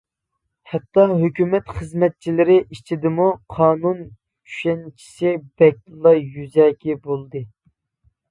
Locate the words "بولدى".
7.05-7.43